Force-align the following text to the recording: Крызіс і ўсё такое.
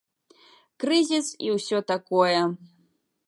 Крызіс 0.83 1.27
і 1.49 1.53
ўсё 1.57 1.77
такое. 1.91 2.39